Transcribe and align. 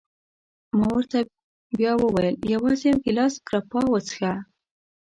ما 0.77 0.87
ورته 0.95 1.19
بیا 1.77 1.91
وویل: 1.97 2.35
یوازي 2.53 2.85
یو 2.91 2.97
ګیلاس 3.05 3.33
ګراپا 3.47 3.81
وڅېښه. 3.91 4.33